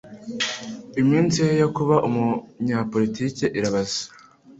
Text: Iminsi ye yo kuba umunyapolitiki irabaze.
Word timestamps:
Iminsi 1.01 1.37
ye 1.47 1.53
yo 1.61 1.67
kuba 1.75 1.95
umunyapolitiki 2.07 3.45
irabaze. 3.57 4.01